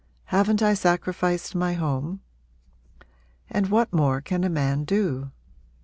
[0.33, 2.21] Haven't I sacrificed my home?
[3.51, 5.29] and what more can a man do?'